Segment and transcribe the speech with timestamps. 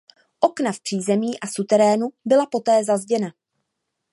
[0.41, 3.27] Okna v přízemí a suterénu byla poté zazděna.